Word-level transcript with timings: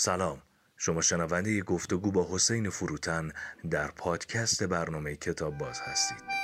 سلام. 0.00 0.42
شما 0.76 1.00
شنونده 1.00 1.62
گفتگو 1.62 2.10
با 2.10 2.28
حسین 2.30 2.70
فروتن 2.70 3.32
در 3.70 3.90
پادکست 3.90 4.62
برنامه 4.62 5.16
کتاب 5.16 5.58
باز 5.58 5.80
هستید. 5.80 6.39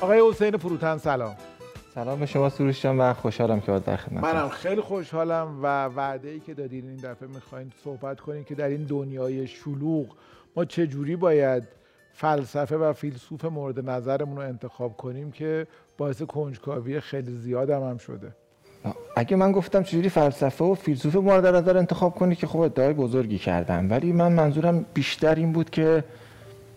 آقای 0.00 0.22
حسین 0.30 0.56
فروتن 0.56 0.98
سلام. 0.98 1.36
سلام 1.94 2.20
به 2.20 2.26
شما 2.26 2.48
سروش 2.48 2.82
جان 2.82 2.98
و 2.98 3.14
خوشحالم 3.14 3.60
که 3.60 3.72
در 3.86 3.96
خدمت 3.96 4.24
منم 4.24 4.48
خیلی 4.48 4.80
خوشحالم 4.80 5.58
و 5.62 5.84
وعده 5.84 6.28
ای 6.28 6.40
که 6.40 6.54
دادین 6.54 6.88
این 6.88 6.96
دفعه 6.96 7.28
می‌خواین 7.28 7.72
صحبت 7.84 8.20
کنیم 8.20 8.44
که 8.44 8.54
در 8.54 8.68
این 8.68 8.84
دنیای 8.84 9.46
شلوغ 9.46 10.06
ما 10.56 10.64
چه 10.64 10.86
جوری 10.86 11.16
باید 11.16 11.62
فلسفه 12.12 12.76
و 12.76 12.92
فیلسوف 12.92 13.44
مورد 13.44 13.90
نظرمون 13.90 14.36
رو 14.36 14.42
انتخاب 14.42 14.96
کنیم 14.96 15.30
که 15.30 15.66
باعث 15.98 16.22
کنجکاوی 16.22 17.00
خیلی 17.00 17.36
زیاد 17.36 17.70
هم, 17.70 17.82
هم 17.82 17.98
شده؟ 17.98 18.32
اگه 19.16 19.36
من 19.36 19.52
گفتم 19.52 19.82
چجوری 19.82 20.08
فلسفه 20.08 20.64
و 20.64 20.74
فیلسوف 20.74 21.16
مورد 21.16 21.46
نظر 21.46 21.78
انتخاب 21.78 22.14
کنی 22.14 22.34
که 22.34 22.46
خب 22.46 22.58
ادعای 22.58 22.92
بزرگی 22.92 23.38
کردم. 23.38 23.90
ولی 23.90 24.12
من 24.12 24.32
منظورم 24.32 24.86
بیشتر 24.94 25.34
این 25.34 25.52
بود 25.52 25.70
که 25.70 26.04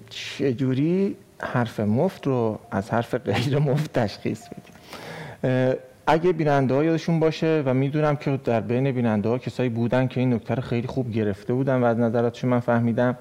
چجوری 0.09 1.17
حرف 1.39 1.79
مفت 1.79 2.27
رو 2.27 2.59
از 2.71 2.91
حرف 2.91 3.15
غیر 3.15 3.59
مفت 3.59 3.93
تشخیص 3.93 4.47
بدیم. 4.47 5.75
اگه 6.07 6.33
بیننده 6.33 6.73
ها 6.73 6.83
یادشون 6.83 7.19
باشه 7.19 7.63
و 7.65 7.73
می‌دونم 7.73 8.15
که 8.15 8.39
در 8.43 8.61
بین 8.61 8.91
بیننده 8.91 9.29
ها 9.29 9.37
کسایی 9.37 9.69
بودن 9.69 10.07
که 10.07 10.19
این 10.19 10.33
نکته 10.33 10.61
خیلی 10.61 10.87
خوب 10.87 11.11
گرفته 11.11 11.53
بودن 11.53 11.75
و 11.81 11.85
از 11.85 11.97
نظراتشون 11.97 12.49
من 12.49 12.59
فهمیدم 12.59 13.17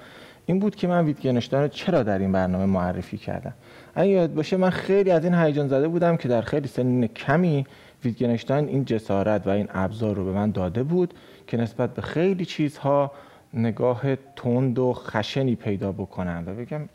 این 0.46 0.58
بود 0.58 0.76
که 0.76 0.86
من 0.88 1.04
ویتگنشتاین 1.04 1.62
رو 1.62 1.68
چرا 1.68 2.02
در 2.02 2.18
این 2.18 2.32
برنامه 2.32 2.64
معرفی 2.64 3.18
کردم؟ 3.18 3.52
اگه 3.94 4.10
یاد 4.10 4.34
باشه 4.34 4.56
من 4.56 4.70
خیلی 4.70 5.10
از 5.10 5.24
این 5.24 5.34
هیجان 5.34 5.68
زده 5.68 5.88
بودم 5.88 6.16
که 6.16 6.28
در 6.28 6.42
خیلی 6.42 6.68
سنین 6.68 7.06
کمی 7.06 7.66
ویتگنشتاین 8.04 8.68
این 8.68 8.84
جسارت 8.84 9.46
و 9.46 9.50
این 9.50 9.68
ابزار 9.74 10.16
رو 10.16 10.24
به 10.24 10.32
من 10.32 10.50
داده 10.50 10.82
بود 10.82 11.14
که 11.46 11.56
نسبت 11.56 11.94
به 11.94 12.02
خیلی 12.02 12.44
چیزها 12.44 13.12
نگاه 13.54 14.16
تند 14.36 14.78
و 14.78 14.92
خشنی 14.92 15.54
پیدا 15.54 15.92
بکنم 15.92 16.44
و 16.46 16.54
بگم 16.54 16.88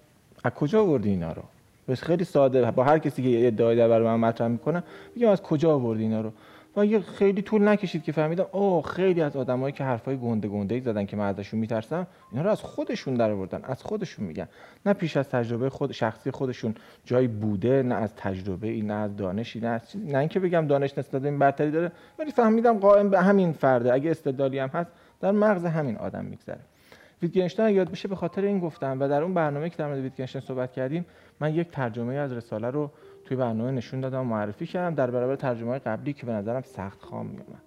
از 0.44 0.52
کجا 0.52 0.82
آوردی 0.82 1.10
اینا 1.10 1.32
رو؟ 1.32 1.44
بس 1.88 2.04
خیلی 2.04 2.24
ساده. 2.24 2.72
با 2.72 2.84
هر 2.84 3.00
کسی 3.00 3.24
که 3.24 3.48
ادعای 3.48 3.76
در 3.76 4.02
من 4.02 4.16
مطرح 4.16 4.48
می‌کنه 4.48 4.84
میگم 5.16 5.30
از 5.30 5.42
کجا 5.42 5.74
آوردی 5.74 6.04
اینا 6.04 6.22
رو؟ 6.22 6.32
و 6.78 6.86
یه 6.86 7.00
خیلی 7.00 7.42
طول 7.42 7.68
نکشید 7.68 8.04
که 8.04 8.12
فهمیدم 8.12 8.46
اوه 8.52 8.84
خیلی 8.84 9.22
از 9.22 9.36
آدمایی 9.36 9.74
که 9.74 9.84
حرفای 9.84 10.18
گنده 10.18 10.48
گنده 10.48 10.76
ای 10.76 10.82
زدن 10.82 11.06
که 11.06 11.18
من 11.18 11.26
ازشون 11.26 11.60
میترسم 11.60 12.08
اینا 12.32 12.44
رو 12.44 12.50
از 12.50 12.62
خودشون 12.62 13.14
در 13.14 13.32
آوردن 13.32 13.62
از 13.64 13.84
خودشون 13.84 14.26
میگن. 14.26 14.48
نه 14.86 14.94
پیش 14.94 15.18
از 15.18 15.30
تجربه 15.30 15.70
خود 15.70 15.92
شخصی 15.92 16.32
خودشون 16.32 16.76
جایی 17.06 17.28
بوده 17.28 17.84
نه 17.84 17.96
از 17.96 18.16
تجربه 18.16 18.68
ای 18.68 18.82
نه 18.82 18.94
از 18.94 19.16
دانشی 19.16 19.60
نه 19.60 19.68
از 19.68 19.82
نه 19.96 20.18
اینکه 20.18 20.40
بگم 20.40 20.68
دانش 20.68 20.98
نسبت 20.98 21.26
این 21.26 21.40
برتری 21.40 21.72
داره 21.72 21.92
ولی 22.20 22.32
فهمیدم 22.32 22.80
قائم 22.80 23.10
به 23.10 23.22
همین 23.22 23.54
فرده. 23.54 23.94
اگه 23.94 24.12
استدلالی 24.12 24.60
هم 24.60 24.70
هست 24.70 24.92
در 25.22 25.32
مغز 25.32 25.66
همین 25.66 25.98
آدم 25.98 26.26
میگذره. 26.26 26.60
ویتگنشتاین 27.22 27.76
یاد 27.76 27.92
بشه 27.92 28.08
به 28.08 28.16
خاطر 28.16 28.42
این 28.42 28.60
گفتم 28.60 29.00
و 29.00 29.08
در 29.08 29.24
اون 29.24 29.34
برنامه 29.34 29.70
که 29.70 29.78
در 29.78 29.88
مورد 29.88 30.00
ویتگنشتاین 30.00 30.46
صحبت 30.46 30.72
کردیم 30.72 31.06
من 31.40 31.56
یک 31.56 31.72
ترجمه 31.72 32.16
از 32.16 32.34
رساله 32.34 32.70
رو 32.70 32.92
توی 33.26 33.38
برنامه 33.38 33.72
نشون 33.72 34.00
دادم 34.00 34.20
و 34.20 34.24
معرفی 34.24 34.66
کردم. 34.66 34.96
در 34.96 35.12
برابر 35.12 35.36
ترجمه 35.36 35.80
قبلی 35.80 36.14
که 36.14 36.26
به 36.26 36.32
نظرم 36.32 36.62
سخت 36.62 37.02
خام 37.02 37.26
میومد 37.26 37.62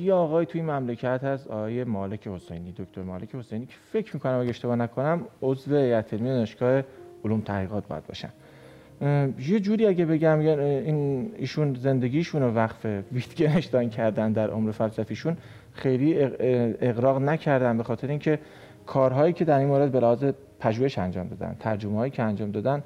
یه 0.00 0.12
آقای 0.12 0.46
توی 0.46 0.62
مملکت 0.62 1.24
هست 1.24 1.50
آقای 1.50 1.84
مالک 1.84 2.28
حسینی 2.28 2.72
دکتر 2.72 3.02
مالک 3.02 3.34
حسینی 3.34 3.66
که 3.66 3.74
فکر 3.92 4.14
می‌کنم 4.14 4.38
اگه 4.38 4.48
اشتباه 4.48 4.76
نکنم 4.76 5.26
عضو 5.42 5.76
هیئت 5.76 6.14
علمی 6.14 6.28
دانشگاه 6.28 6.82
علوم 7.24 7.40
تحقیقات 7.40 7.88
باید 7.88 8.06
باشن. 8.06 8.30
یه 9.38 9.60
جوری 9.60 9.86
اگه 9.86 10.04
بگم 10.04 10.38
این 10.38 11.32
ایشون 11.36 11.74
زندگیشون 11.74 12.42
رو 12.42 12.54
وقف 12.54 12.86
ویتگنشتاین 13.12 13.90
کردن 13.90 14.32
در 14.32 14.50
عمر 14.50 14.70
فلسفیشون 14.70 15.36
خیلی 15.72 16.16
اقراق 16.80 17.22
نکردن 17.22 17.76
به 17.76 17.82
خاطر 17.82 18.08
اینکه 18.08 18.38
کارهایی 18.86 19.32
که 19.32 19.44
در 19.44 19.58
این 19.58 19.68
مورد 19.68 19.92
به 19.92 20.00
لحاظ 20.00 20.24
پژوهش 20.60 20.98
انجام 20.98 21.28
دادن 21.28 21.56
ترجمه 21.60 21.96
هایی 21.96 22.10
که 22.10 22.22
انجام 22.22 22.50
دادن 22.50 22.82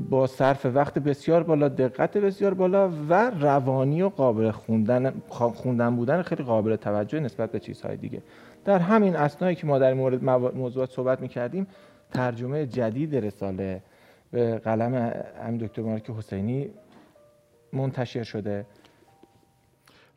با 0.00 0.26
صرف 0.26 0.66
وقت 0.66 0.98
بسیار 0.98 1.42
بالا 1.42 1.68
دقت 1.68 2.16
بسیار 2.16 2.54
بالا 2.54 2.90
و 3.08 3.30
روانی 3.30 4.02
و 4.02 4.08
قابل 4.08 4.50
خوندن 4.50 5.22
خوندن 5.28 5.96
بودن 5.96 6.22
خیلی 6.22 6.44
قابل 6.44 6.76
توجه 6.76 7.20
نسبت 7.20 7.52
به 7.52 7.60
چیزهای 7.60 7.96
دیگه. 7.96 8.22
در 8.64 8.78
همین 8.78 9.16
اسنایی 9.16 9.56
که 9.56 9.66
ما 9.66 9.78
در 9.78 9.94
مورد 9.94 10.24
موضوعات 10.54 10.90
صحبت 10.90 11.20
می‌کردیم 11.20 11.66
ترجمه 12.12 12.66
جدید 12.66 13.16
رساله 13.16 13.82
به 14.30 14.58
قلم 14.58 15.12
همین 15.46 15.56
دکتر 15.66 15.82
مالک 15.82 16.10
حسینی 16.10 16.70
منتشر 17.72 18.22
شده. 18.22 18.66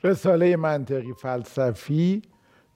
رساله 0.03 0.55
منطقی 0.55 1.13
فلسفی 1.13 2.21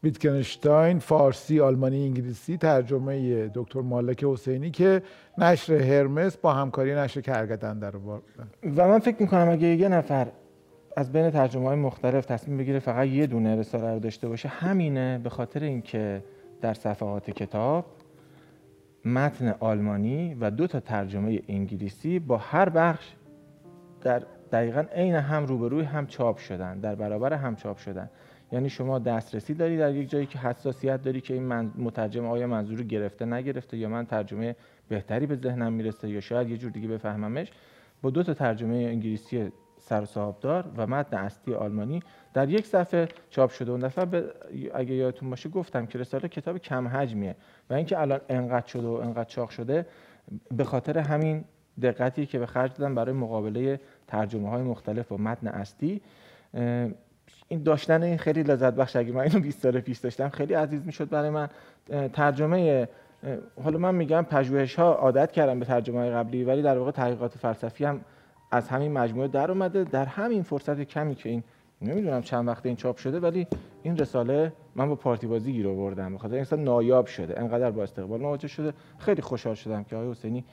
ویتکنشتاین 0.04 1.00
فارسی 1.00 1.60
آلمانی 1.60 2.06
انگلیسی 2.06 2.58
ترجمه 2.58 3.48
دکتر 3.54 3.82
مالک 3.82 4.24
حسینی 4.24 4.72
که 4.72 5.02
نشر 5.38 5.74
هرمس 5.74 6.38
با 6.38 6.54
همکاری 6.54 6.96
نشر 6.96 7.22
کرگدن 7.22 7.80
در 7.80 7.96
و 7.96 8.22
من 8.64 9.00
فکر 9.00 9.22
می‌کنم 9.22 9.50
اگه 9.50 9.68
یه 9.68 9.90
نفر 9.90 10.28
از 10.98 11.12
بین 11.12 11.30
ترجمه 11.30 11.68
های 11.68 11.76
مختلف 11.76 12.26
تصمیم 12.26 12.58
بگیره 12.58 12.80
فقط 12.80 13.08
یه 13.08 13.28
دونه 13.28 13.56
رساله 13.56 13.94
رو 13.94 14.00
داشته 14.00 14.28
باشه 14.28 14.50
همینه 14.50 15.20
به 15.24 15.30
خاطر 15.30 15.64
اینکه 15.64 16.24
در 16.62 16.74
صفحات 16.74 17.32
کتاب 17.32 17.86
متن 19.06 19.56
آلمانی 19.60 20.38
و 20.40 20.52
دو 20.52 20.68
تا 20.68 20.80
ترجمه 20.80 21.42
انگلیسی 21.48 22.20
با 22.20 22.38
هر 22.38 22.70
بخش 22.70 23.14
در 24.02 24.24
دقیقا 24.52 24.86
عین 24.96 25.16
هم 25.16 25.46
روبروی 25.46 25.84
هم 25.84 26.08
چاپ 26.08 26.38
شدن 26.38 26.80
در 26.80 26.96
برابر 26.96 27.34
هم 27.34 27.56
چاپ 27.56 27.78
شدن. 27.78 28.10
یعنی 28.52 28.70
شما 28.70 29.00
دسترسی 29.00 29.54
داری 29.54 29.78
در 29.78 29.96
یک 29.96 30.10
جایی 30.10 30.26
که 30.26 30.40
حساسیت 30.40 31.02
داری 31.02 31.22
که 31.22 31.34
این 31.34 31.46
مترجم 31.78 32.26
آیا 32.26 32.48
منظور 32.48 32.78
رو 32.78 32.84
گرفته 32.84 33.26
نگرفته 33.26 33.78
یا 33.78 33.90
من 33.90 34.06
ترجمه 34.06 34.56
بهتری 34.90 35.26
به 35.26 35.36
ذهنم 35.36 35.74
می‌رسه 35.74 36.10
یا 36.10 36.20
شاید 36.20 36.50
یه 36.50 36.58
جور 36.58 36.72
دیگه 36.72 36.88
بفهممش. 36.88 37.52
با 38.02 38.10
دو 38.10 38.24
تا 38.24 38.34
ترجمه 38.34 38.76
انگلیسی 38.76 39.52
سر 39.80 40.20
و 40.20 40.36
دار 40.42 40.72
و 40.78 40.88
متن 40.88 41.18
اصلی 41.18 41.54
آلمانی 41.54 42.04
در 42.34 42.50
یک 42.50 42.66
صفحه 42.66 43.08
چاپ 43.30 43.52
شده. 43.52 43.72
اون 43.72 43.80
دفعه 43.80 44.24
اگه 44.74 44.94
یادتون 44.94 45.30
باشه 45.30 45.50
گفتم 45.50 45.86
که 45.86 46.00
رساله 46.00 46.28
کتاب 46.28 46.58
کم 46.58 46.88
حجمیه 46.88 47.36
و 47.70 47.74
اینکه 47.74 48.00
الان 48.00 48.22
انقدر 48.30 48.68
شده 48.68 48.88
و 48.88 48.92
انقدر 48.92 49.24
چاق 49.24 49.50
شده 49.50 49.86
به 50.58 50.64
خاطر 50.64 50.98
همین 50.98 51.44
دقتی 51.82 52.26
که 52.26 52.40
به 52.40 52.46
خرج 52.46 52.74
دادن 52.74 52.96
برای 52.96 53.16
مقابله 53.16 53.80
ترجمه 54.12 54.50
های 54.50 54.64
مختلف 54.64 55.12
و 55.12 55.18
متن 55.18 55.48
اصلی 55.48 56.02
این 57.48 57.64
داشتن 57.64 58.04
این 58.04 58.18
خیلی 58.18 58.44
لذت 58.44 58.74
بخش 58.74 58.96
اگه 58.96 59.12
من 59.12 59.22
اینو 59.22 59.40
20 59.40 59.62
سال 59.62 59.80
پیش 59.80 59.98
داشتم 59.98 60.30
خیلی 60.30 60.54
عزیز 60.54 60.86
می‌شد 60.86 61.10
برای 61.10 61.30
من. 61.30 61.50
ترجمه 62.14 62.88
حالا 63.64 63.78
من 63.78 63.96
میگم 63.96 64.22
پژوهش 64.30 64.76
ها 64.76 64.94
عادت 64.94 65.32
کردم 65.32 65.60
به 65.60 65.66
ترجمه 65.66 66.00
های 66.00 66.12
قبلی 66.12 66.44
ولی 66.44 66.62
در 66.62 66.78
واقع 66.78 66.92
تحقیقات 66.92 67.38
فلسفی 67.38 67.86
هم 67.86 68.02
از 68.52 68.70
همین 68.70 68.92
مجموعه 68.92 69.28
در 69.28 69.52
اومده. 69.52 69.84
در 69.84 70.06
همین 70.06 70.44
فرصت 70.44 70.82
کمی 70.82 71.16
که 71.16 71.30
این 71.30 71.44
نمی‌دونم 71.82 72.22
چند 72.22 72.48
وقت 72.48 72.66
این 72.66 72.76
چاپ 72.76 72.98
شده 72.98 73.20
ولی 73.20 73.48
این 73.84 73.98
رساله 73.98 74.54
من 74.76 74.90
با 74.90 74.96
پارتی 74.96 75.28
بازی 75.28 75.54
گیر 75.54 75.68
آوردم. 75.68 76.16
بخاطر 76.16 76.36
اینکه 76.36 76.56
نایاب 76.56 77.06
شده 77.06 77.40
انقدر 77.40 77.72
با 77.72 77.84
استقبال 77.84 78.22
مواجه 78.22 78.48
شده. 78.48 78.74
خیلی 78.98 79.22
خوشحال 79.22 79.56
شدم 79.56 79.84
که 79.84 79.96
آقای 79.96 80.12
حسینی 80.12 80.46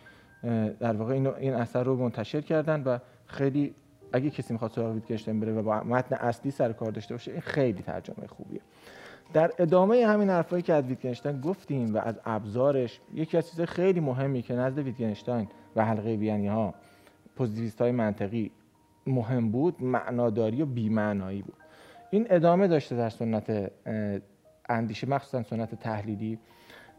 در 0.81 0.97
واقع 0.97 1.13
این 1.39 1.55
اثر 1.55 1.83
رو 1.83 1.97
منتشر 1.97 2.41
کردن 2.41 2.83
و 2.83 2.99
خیلی 3.29 3.75
اگه 4.13 4.31
کسی 4.31 4.53
می‌خواد 4.53 4.71
سراغ 4.71 4.95
ویتگنشتاین 4.95 5.41
بره 5.41 5.53
و 5.53 5.63
با 5.63 5.81
متن 5.81 6.17
اصلی 6.17 6.51
سر 6.51 6.73
کار 6.73 6.91
داشته 6.91 7.15
باشه 7.15 7.33
این 7.33 7.41
خیلی 7.41 7.83
ترجمه 7.83 8.27
خوبیه. 8.27 8.61
در 9.33 9.53
ادامه 9.59 10.07
همین 10.07 10.31
حرفایی 10.31 10.63
که 10.63 10.75
از 10.75 10.85
ویتگنشتاین 10.85 11.41
گفتیم 11.41 11.95
و 11.95 11.99
از 11.99 12.21
ابزارش 12.25 13.01
یکی 13.15 13.37
از 13.37 13.51
چیزهای 13.51 13.67
خیلی 13.67 14.01
مهمی 14.01 14.43
که 14.43 14.55
نزد 14.55 14.79
ویتگنشتاین 14.79 15.49
و 15.77 15.85
حلقه 15.85 16.17
وینی 16.17 16.49
ها 16.49 16.75
پوزیتیویست 17.37 17.81
های 17.81 17.91
منطقی 17.91 18.51
مهم 19.07 19.51
بود 19.51 19.83
معناداری 19.83 20.63
و 20.63 20.67
بیمعنایی 20.67 21.43
بود. 21.43 21.57
این 22.11 22.27
ادامه 22.31 22.69
داشته 22.69 22.97
در 22.97 23.09
سنت 23.09 23.73
اندیشه 24.69 25.09
مخصوصا 25.09 25.43
سنت 25.43 25.75
تحلیلی. 25.75 26.39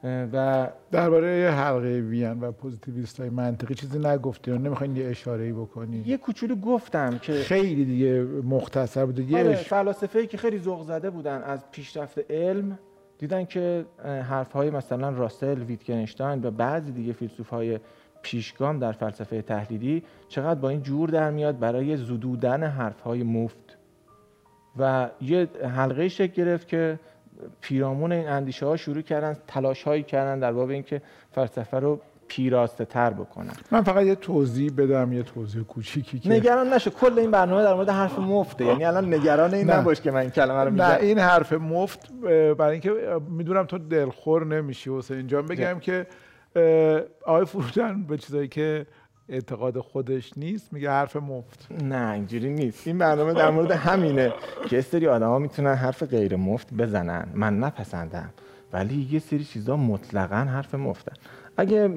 و 0.04 0.69
درباره 0.92 1.51
حلقه 1.51 2.00
وین 2.00 2.40
و 2.40 2.51
پوزیتیویست 2.51 3.19
های 3.19 3.30
منطقی 3.30 3.75
چیزی 3.75 4.00
نگفتین 4.00 4.54
نمی‌خواین 4.54 4.96
یه 4.96 5.07
اشاره 5.07 5.44
ای 5.44 5.51
بکنی؟ 5.51 6.04
یه 6.06 6.18
کوچولو 6.18 6.56
گفتم 6.56 7.18
که 7.18 7.34
خیلی 7.34 7.86
دیگه 7.86 8.24
مختصر 8.44 9.06
بوده. 9.06 9.24
یه 9.24 9.40
آره 9.40 9.56
فلاسفه 9.56 10.19
ای 10.19 10.28
که 10.28 10.38
خیلی 10.38 10.60
ذوق 10.60 10.84
زده 10.84 11.10
بودن 11.10 11.42
از 11.42 11.72
پیشرفت 11.72 12.31
علم 12.31 12.80
دیدن 13.18 13.46
که 13.46 13.86
حرف 14.04 14.51
های 14.51 14.69
مثلا 14.69 15.10
راسل 15.10 15.63
ویتگنشتاین 15.63 16.46
و 16.46 16.51
بعضی 16.51 16.92
دیگه 16.92 17.13
فیلسوف 17.13 17.50
های 17.50 17.80
پیشگام 18.22 18.80
در 18.80 18.92
فلسفه 18.92 19.42
تحلیلی 19.42 20.04
چقدر 20.28 20.60
با 20.60 20.69
این 20.69 20.81
جور 20.81 21.10
در 21.10 21.31
میاد 21.31 21.60
برای 21.60 21.98
زدودن 21.98 22.63
حرفهای 22.63 23.24
مفت. 23.24 23.78
و 24.78 25.10
یه 25.22 25.48
حلقه 25.75 26.07
شکل 26.07 26.34
گرفت 26.34 26.68
که 26.68 27.00
پیرامون 27.62 28.12
این 28.12 28.27
اندیشه 28.27 28.65
ها 28.65 28.77
شروع 28.77 29.01
کردن 29.01 29.38
تلاش 29.47 29.83
هایی 29.83 30.03
کردن 30.03 30.39
در 30.39 30.51
باب 30.51 30.69
اینکه 30.69 31.01
فلسفه 31.31 31.80
رو 31.80 32.01
پیراسته 32.27 32.86
تر 32.86 33.09
بکنن. 33.09 33.53
من 33.71 33.81
فقط 33.81 34.06
یه 34.06 34.15
توضیح 34.15 34.71
بدم 34.77 35.13
یه 35.13 35.24
توضیح 35.24 35.63
کوچیکی 35.63 36.19
که 36.19 36.30
نگران 36.30 36.74
نشو. 36.74 36.89
کل 36.89 37.19
این 37.19 37.31
برنامه 37.31 37.63
در 37.63 37.74
مورد 37.74 37.89
حرف 37.89 38.19
مفته. 38.19 38.65
یعنی 38.65 38.86
الان 38.86 39.13
نگران 39.13 39.53
این. 39.53 39.69
نباش 39.69 40.01
که 40.01 40.12
من 40.12 40.19
این 40.19 40.30
کلمه 40.30 40.63
رو 40.63 40.71
میگم. 40.71 40.86
نه 40.86 40.97
این 41.01 41.19
حرف 41.19 41.53
مفت 41.53 42.12
برای 42.57 42.71
اینکه 42.71 43.19
می‌دونم 43.30 43.65
تو 43.65 43.77
دلخور 43.77 44.45
نمیشی 44.45 44.89
حسین 44.97 45.27
جان. 45.27 45.45
بگم 45.45 45.80
که 45.80 46.07
آقای 47.25 47.45
فروتن 47.45 48.03
به 48.03 48.18
چیزایی 48.18 48.47
که 48.47 48.86
اعتقاد 49.30 49.78
خودش 49.80 50.38
نیست 50.38 50.74
میگه 50.74 50.90
حرف 50.90 51.16
مفت. 51.16 51.68
نه 51.84 52.12
اینجوری 52.12 52.50
نیست. 52.50 52.88
این 52.88 52.98
برنامه 52.98 53.34
در 53.34 53.50
مورد 53.50 53.72
همینه 53.88 54.34
که 54.70 54.76
یه 54.76 54.81
سری 54.81 55.08
آدما 55.08 55.40
می‌تونن 55.40 55.74
حرف 55.74 56.04
غیر 56.04 56.36
مفت 56.36 56.74
بزنن. 56.74 57.28
من 57.34 57.60
نپسندم. 57.60 58.30
ولی 58.74 59.08
یه 59.12 59.20
سری 59.20 59.44
چیزا 59.44 59.78
مطلقا 59.78 60.36
حرف 60.36 60.76
مفتن. 60.76 61.14
اگه 61.58 61.88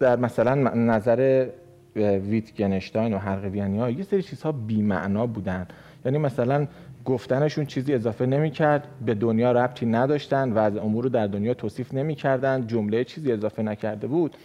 در 0.00 0.16
مثلا 0.16 0.54
نظر 0.74 1.48
ویتگنشتاین 1.96 3.14
و 3.14 3.18
حلقویانی 3.18 3.78
ها 3.78 3.90
یه 3.90 4.02
سری 4.02 4.22
چیزها 4.22 4.52
بی‌معنا 4.52 5.26
بودن. 5.26 5.66
یعنی 6.04 6.18
مثلا 6.18 6.66
گفتنشون 7.04 7.66
چیزی 7.66 7.94
اضافه 7.94 8.26
نمی‌کرد 8.26 8.88
به 9.06 9.14
دنیا 9.14 9.52
ربطی 9.52 9.86
نداشتن 9.86 10.52
و 10.52 10.58
از 10.58 10.76
امور 10.76 11.04
رو 11.04 11.10
در 11.10 11.26
دنیا 11.26 11.54
توصیف 11.54 11.94
نمی‌کردن 11.94 12.66
جمله 12.66 13.04
چیزی 13.04 13.32
اضافه 13.32 13.62
نکرده 13.62 14.06
بود. 14.06 14.36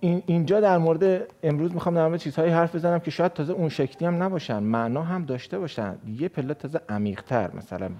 این 0.00 0.22
اینجا 0.26 0.60
در 0.60 0.78
مورد 0.78 1.28
امروز 1.42 1.74
می‌خوام 1.74 1.94
در 1.94 2.08
مورد 2.08 2.20
چیزهایی 2.20 2.52
حرف 2.52 2.74
بزنم 2.74 2.98
که 2.98 3.10
شاید 3.10 3.32
تازه 3.32 3.52
اون 3.52 3.68
شکلی 3.68 4.08
هم 4.08 4.22
نباشن 4.22 4.58
معنا 4.58 5.02
هم 5.02 5.24
داشته 5.24 5.58
باشن. 5.58 5.98
یه 6.06 6.28
پله 6.28 6.54
تازه 6.54 6.80
عمیق‌تر 6.88 7.50
مثلا 7.54 7.90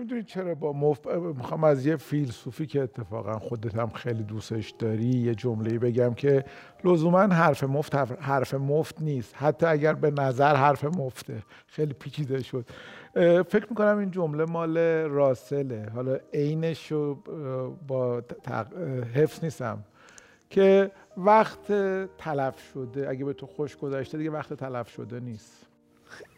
می‌دونی 0.00 0.22
چرا 0.22 0.54
با 0.54 0.72
مفت 0.72 1.06
می‌خوام 1.06 1.64
از 1.64 1.86
یه 1.86 1.96
فیلسوفی 1.96 2.66
که 2.66 2.82
اتفاقا 2.82 3.38
خودت 3.38 3.74
هم 3.74 3.88
خیلی 3.90 4.22
دوستش 4.22 4.70
داری 4.70 5.04
یه 5.04 5.34
جمله 5.34 5.78
بگم 5.78 6.14
که 6.14 6.44
لزوما 6.84 7.20
حرف 7.20 7.64
مفت 7.64 7.94
حرف- 8.20 8.54
مفت 8.54 9.00
نیست. 9.02 9.34
حتی 9.36 9.66
اگر 9.66 9.94
به 9.94 10.10
نظر 10.10 10.54
حرف 10.56 10.84
مفته. 10.84 11.42
خیلی 11.66 11.92
پیچیده 11.92 12.42
شد. 12.42 12.66
فکر 13.48 13.66
می‌کنم 13.70 13.98
این 13.98 14.10
جمله 14.10 14.44
مال 14.44 14.78
راسله. 15.08 15.86
حالا 15.94 16.18
عینش 16.34 16.92
رو 16.92 17.14
با 17.88 18.20
تق- 18.20 18.76
حفظ 19.14 19.44
نیستم. 19.44 19.84
که 20.50 20.90
وقت 21.16 21.72
تلف 22.18 22.70
شده. 22.72 23.08
اگه 23.08 23.24
به 23.24 23.32
تو 23.32 23.46
خوش 23.46 23.76
گذشته 23.76 24.18
دیگه 24.18 24.30
وقت 24.30 24.54
تلف 24.54 24.88
شده 24.88 25.20
نیست. 25.20 25.66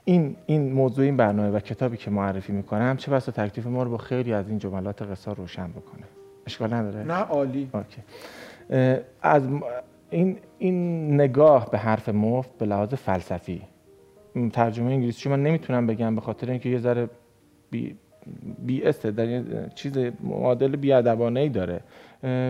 این 0.04 0.36
این 0.46 0.72
موضوع 0.72 1.04
این 1.04 1.16
برنامه 1.16 1.50
و 1.50 1.60
کتابی 1.60 1.96
که 1.96 2.10
معرفی 2.10 2.52
می‌کنم 2.52 2.96
چه 2.96 3.10
بسا 3.10 3.32
تکلیف 3.32 3.66
ما 3.66 3.82
رو 3.82 3.90
با 3.90 3.98
خیلی 3.98 4.32
از 4.32 4.48
این 4.48 4.58
جملات 4.58 5.02
قصار 5.02 5.36
روشن 5.36 5.68
بکنه. 5.70 6.04
اشکال 6.46 6.74
نداره؟ 6.74 7.04
نه 7.04 7.14
عالی. 7.14 7.70
اوکی. 7.74 8.02
از 9.22 9.42
این 10.10 10.38
این 10.58 11.14
نگاه 11.14 11.70
به 11.70 11.78
حرف 11.78 12.08
مفت 12.08 12.58
به 12.58 12.66
لحاظ 12.66 12.94
فلسفی. 12.94 13.62
ترجمه 14.52 14.90
انگلیسی 14.90 15.28
من 15.28 15.42
نمی‌تونم 15.42 15.86
بگم 15.86 16.14
به 16.14 16.20
خاطر 16.20 16.50
اینکه 16.50 16.68
یه 16.68 16.78
ذره 16.78 17.08
بی 17.70 17.96
بی 18.66 18.80
در 18.80 19.68
چیز 19.68 19.92
معادل 20.20 20.76
بیادبانه 20.76 21.40
ای 21.40 21.48
داره 21.48 21.80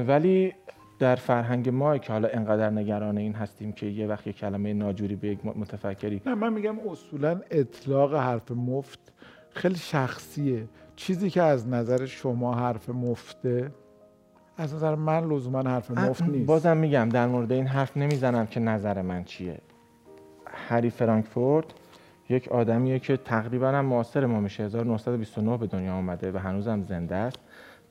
ولی 0.09 0.53
در 1.02 1.16
فرهنگ 1.16 1.69
ما 1.69 1.99
که 1.99 2.12
حالا 2.12 2.28
انقدر 2.28 2.70
نگران 2.70 3.19
این 3.19 3.34
هستیم 3.34 3.72
که 3.72 3.87
یه 3.87 4.06
وقت 4.06 4.26
یه 4.26 4.32
کلمه 4.32 4.72
ناجوری 4.72 5.16
به 5.16 5.28
یک 5.28 5.46
متفکری 5.46 6.22
نه 6.26 6.34
من 6.34 6.52
میگم 6.52 6.76
اصولا 6.90 7.40
اطلاق 7.50 8.14
حرف 8.14 8.50
مفت 8.50 8.99
خیلی 9.50 9.75
شخصیه. 9.75 10.64
چیزی 10.96 11.31
که 11.31 11.43
از 11.43 11.69
نظر 11.69 12.06
شما 12.06 12.54
حرف 12.54 12.88
مفته 12.88 13.70
از 14.56 14.75
نظر 14.75 14.94
من 14.94 15.25
لزوما 15.28 15.62
حرف 15.62 15.90
مفت 15.90 16.22
نیست. 16.22 16.46
بازم 16.46 16.76
میگم 16.76 17.08
در 17.08 17.26
مورد 17.26 17.52
این 17.52 17.66
حرف 17.66 17.96
نمی‌زنم 17.96 18.46
که 18.46 18.60
نظر 18.60 19.02
من 19.02 19.25
چیه. 19.25 19.58
هری 20.46 20.90
فرانکفورت 20.90 21.66
یک 22.28 22.49
آدمیه 22.49 22.99
که 22.99 23.16
تقریبا 23.16 23.69
هم 23.69 23.84
معاصر 23.84 24.26
ما 24.26 24.40
میشه. 24.40 24.62
1929 24.62 25.56
به 25.56 25.66
دنیا 25.66 25.94
آمده 25.94 26.32
و 26.32 26.38
هنوزم 26.38 26.82
زنده 26.82 27.14
است. 27.14 27.38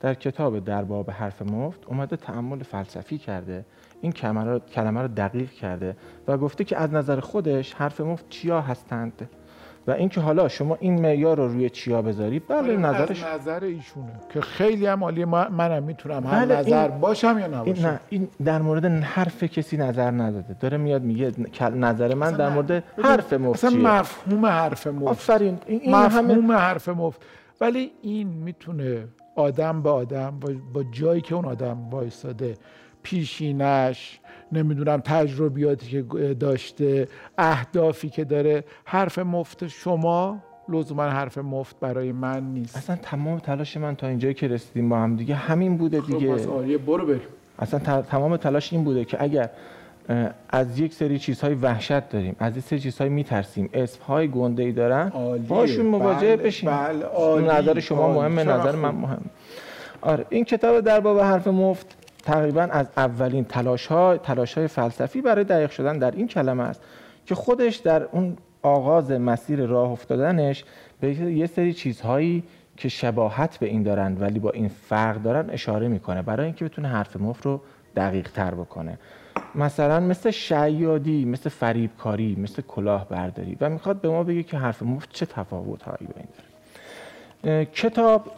در 0.01 0.13
کتاب 0.13 0.59
در 0.65 0.83
باب 0.83 1.11
حرف 1.11 1.41
مفت 1.41 1.85
اومده 1.87 2.15
تعمل 2.15 2.63
فلسفی 2.63 3.17
کرده 3.17 3.65
این 4.01 4.11
کلمه 4.11 5.01
رو, 5.01 5.07
دقیق 5.07 5.51
کرده 5.51 5.95
و 6.27 6.37
گفته 6.37 6.63
که 6.63 6.77
از 6.77 6.93
نظر 6.93 7.19
خودش 7.19 7.73
حرف 7.73 8.01
مفت 8.01 8.29
چیا 8.29 8.61
هستند. 8.61 9.29
و 9.87 9.91
اینکه 9.91 10.21
حالا 10.21 10.47
شما 10.47 10.77
این 10.79 11.01
معیار 11.01 11.37
رو 11.37 11.47
روی 11.47 11.69
چیا 11.69 12.01
بذاری 12.01 12.39
بله 12.39 12.77
نظرش 12.77 13.23
از 13.23 13.41
نظر 13.41 13.63
ایشونه 13.63 14.11
که 14.33 14.41
خیلی 14.41 14.85
هم 14.85 15.03
عالیه. 15.03 15.25
ما- 15.25 15.49
منم 15.49 15.83
می‌تونم 15.83 16.27
هر 16.27 16.45
بله، 16.45 16.59
نظر 16.59 16.89
این- 16.91 16.99
باشم 16.99 17.39
یا 17.39 17.45
این 17.45 17.53
نباشم 17.55 17.87
نه 17.87 17.99
این 18.09 18.27
در 18.45 18.61
مورد 18.61 18.85
حرف 18.85 19.43
کسی 19.43 19.77
نظر 19.77 20.11
نداده. 20.11 20.53
داره 20.59 20.77
میاد 20.77 21.01
میگه 21.01 21.31
نظر 21.75 22.13
من 22.13 22.31
در. 22.31 22.49
مورد 22.49 22.83
حرف 23.03 23.33
مفت 23.33 23.65
اصلا 23.65 23.79
مفهوم 23.79 24.45
حرف 24.45 24.87
مفت. 24.87 25.07
آفرین 25.07 25.57
این, 25.65 25.81
این 25.81 25.93
همه 25.95 26.21
مفهوم 26.21 26.51
حرف 26.51 26.89
مفت. 26.89 27.21
ولی 27.61 27.91
این 28.01 28.27
می‌تونه 28.27 29.03
آدم 29.35 29.81
به 29.81 29.89
آدم 29.89 30.39
با, 30.73 30.83
جایی 30.83 31.21
که 31.21 31.35
اون 31.35 31.45
آدم 31.45 31.89
وایستاده 31.89 32.57
پیشینش 33.03 34.19
نمی‌دونم 34.51 35.01
تجربیاتی 35.05 35.87
که 35.87 36.01
داشته 36.33 37.07
اهدافی 37.37 38.09
که 38.09 38.23
داره 38.23 38.63
حرف 38.85 39.19
مفت 39.19 39.67
شما 39.67 40.43
لزوما 40.69 41.03
حرف 41.03 41.37
مفت 41.37 41.79
برای 41.79 42.11
من 42.11 42.43
نیست. 42.43 42.77
اصلا 42.77 42.95
تمام 42.95 43.39
تلاش 43.39 43.77
من 43.77 43.95
تا 43.95 44.07
اینجایی 44.07 44.33
که 44.33 44.47
رسیدیم 44.47 44.89
با 44.89 44.97
هم 44.97 45.15
دیگه 45.15 45.35
همین 45.35 45.77
بوده 45.77 46.01
خب، 46.01 46.17
دیگه. 46.17 46.45
عالیه 46.45 46.77
برو 46.77 47.05
بریم. 47.05 47.21
اصلا 47.59 48.01
تمام 48.01 48.37
تلاش 48.37 48.73
این 48.73 48.83
بوده 48.83 49.05
که 49.05 49.23
اگر 49.23 49.49
از 50.49 50.79
یک 50.79 50.93
سری 50.93 51.19
چیزهای 51.19 51.53
وحشت 51.53 52.09
داریم. 52.09 52.35
از 52.39 52.57
یک 52.57 52.63
سری 52.63 52.79
چیزهای 52.79 53.09
میترسیم. 53.09 53.69
اسمهای 53.73 54.27
گنده 54.27 54.63
ای 54.63 54.71
دارن. 54.71 55.09
باشون 55.47 55.85
مواجه 55.85 56.35
بله، 56.35 56.47
بشیم 56.47 56.69
بله، 56.69 57.05
نظر 57.41 57.79
شما. 57.79 58.13
مهمه 58.13 58.43
نظر 58.43 58.71
خوب. 58.71 58.79
من 58.79 58.95
مهم. 58.95 59.21
آره 60.01 60.25
این 60.29 60.45
کتاب 60.45 60.79
در 60.79 60.99
باب 60.99 61.19
حرف 61.19 61.47
مفت 61.47 61.95
تقریبا 62.23 62.61
از 62.61 62.87
اولین 62.97 63.43
تلاش 63.45 63.87
ها 63.87 64.17
تلاش 64.17 64.57
های 64.57 64.67
فلسفی 64.67 65.21
برای 65.21 65.43
دقیق 65.43 65.69
شدن 65.69 65.97
در 65.97 66.11
این 66.11 66.27
کلمه 66.27 66.63
است 66.63 66.81
که 67.25 67.35
خودش 67.35 67.75
در 67.75 68.03
اون 68.03 68.37
آغاز 68.61 69.11
مسیر 69.11 69.65
راه 69.65 69.91
افتادنش 69.91 70.63
به 70.99 71.15
یه 71.15 71.47
سری 71.47 71.73
چیزهایی 71.73 72.43
که 72.77 72.89
شباهت 72.89 73.57
به 73.57 73.65
این 73.65 73.83
دارن 73.83 74.17
ولی 74.19 74.39
با 74.39 74.49
این 74.49 74.67
فرق 74.67 75.21
دارن 75.21 75.49
اشاره 75.49 75.87
می‌کنه. 75.87 76.21
برای 76.21 76.45
اینکه 76.45 76.65
بتونه 76.65 76.87
حرف 76.87 77.17
مفت 77.17 77.45
رو 77.45 77.61
دقیق 77.95 78.31
تر 78.31 78.51
بکنه. 78.51 78.97
مثلا 79.55 79.99
مثل 79.99 80.31
شیادی 80.31 81.25
مثل 81.25 81.49
فریبکاری 81.49 82.35
مثل 82.35 82.61
کلاهبرداری 82.61 83.57
و 83.61 83.69
می‌خواد 83.69 84.01
به 84.01 84.09
ما 84.09 84.23
بگه 84.23 84.43
که 84.43 84.57
حرف 84.57 84.83
مفت 84.83 85.09
چه 85.13 85.25
تفاوت 85.25 85.83
هایی 85.83 86.07
با 86.07 86.13
این 86.17 86.27
داره 87.43 87.65
کتاب 87.65 88.31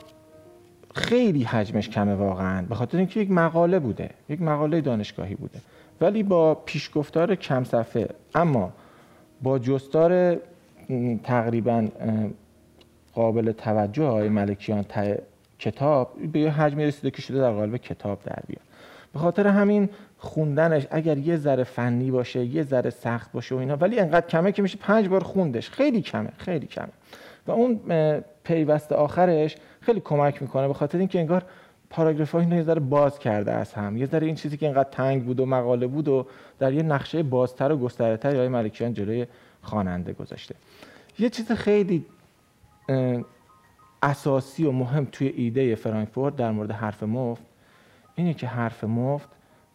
خیلی 0.96 1.44
حجمش 1.44 1.90
کمه 1.90 2.14
واقعا 2.14 2.62
به 2.62 2.76
خاطر 2.76 2.98
اینکه 2.98 3.20
یک 3.20 3.32
مقاله 3.32 3.80
بوده 3.80 4.10
یک 4.30 4.42
مقاله 4.42 4.82
دانشگاهی 4.82 5.36
بوده. 5.36 5.60
ولی 6.02 6.24
با 6.24 6.56
پیشگفتار 6.56 7.36
کم 7.36 7.64
صفحه 7.64 8.10
اما 8.36 8.74
با 9.42 9.60
جستار 9.60 10.38
تقریبا 11.24 11.88
قابل 13.14 13.52
توجه 13.52 14.06
های 14.06 14.30
ملکیان 14.30 14.86
کتاب 15.60 16.14
به 16.32 16.40
یه 16.40 16.52
حجمی 16.52 16.86
رسیده 16.86 17.12
که 17.12 17.22
شده 17.22 17.38
در 17.38 17.52
قالب 17.52 17.78
کتاب 17.78 18.20
در 18.24 18.44
بیاد. 18.48 18.62
به 19.14 19.20
خاطر 19.20 19.48
همین 19.48 19.90
خوندنش 20.24 20.88
اگر 20.92 21.18
یه 21.18 21.38
ذره 21.38 21.63
فنی 21.63 22.12
باشه 22.12 22.46
یه 22.46 22.63
ذره 22.63 22.89
سخت 22.89 23.32
باشه 23.32 23.56
و 23.56 23.58
اینا 23.58 23.75
ولی 23.75 24.00
انقدر 24.00 24.27
کمه 24.27 24.51
که 24.51 24.62
میشه 24.62 24.77
پنج 24.77 25.08
بار 25.08 25.24
خوندش. 25.24 25.70
خیلی 25.70 26.01
کمه 26.01 26.30
خیلی 26.38 26.68
کمه. 26.68 26.89
و 27.48 27.51
اون 27.51 27.80
پیوست 28.44 28.92
آخرش 28.92 29.56
خیلی 29.82 30.00
کمک 30.00 30.42
می‌کنه 30.42 30.68
به 30.68 30.74
خاطر 30.74 30.98
اینکه 30.98 31.20
انگار 31.20 31.44
پاراگراف 31.89 32.32
ها 32.32 32.39
اینو 32.39 32.56
یه 32.56 32.63
ذره 32.63 32.80
باز 32.80 33.20
کرده 33.20 33.51
از 33.51 33.74
هم. 33.74 33.98
یه 33.98 34.06
ذره 34.06 34.27
این 34.27 34.36
چیزی 34.36 34.58
که 34.58 34.68
انقدر 34.68 34.89
تنگ 34.89 35.25
بود 35.25 35.39
و 35.39 35.46
مقاله 35.46 35.88
بود 35.88 36.08
و 36.08 36.25
در 36.60 36.74
یه 36.74 36.84
نقشه 36.84 37.24
بازتر 37.24 37.72
و 37.72 37.77
گسترتر 37.77 38.36
های 38.36 38.48
ملکیان 38.48 38.94
جلوی 38.94 39.25
خواننده 39.62 40.13
گذاشته. 40.13 40.56
یه 41.20 41.30
چیز 41.30 41.51
خیلی 41.51 42.06
اساسی 44.03 44.65
و 44.65 44.72
مهم 44.72 45.08
توی 45.12 45.27
ایده 45.27 45.75
فرانکفورت 45.75 46.36
در 46.36 46.51
مورد 46.51 46.72
حرف 46.72 47.03
مفت 47.03 47.44
اینه 48.15 48.34
که 48.34 48.48
حرف 48.48 48.84
مفت 48.84 49.30